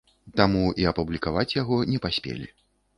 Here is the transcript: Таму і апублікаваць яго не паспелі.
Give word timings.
Таму 0.39 0.63
і 0.83 0.89
апублікаваць 0.93 1.47
яго 1.61 1.81
не 1.95 2.05
паспелі. 2.07 2.55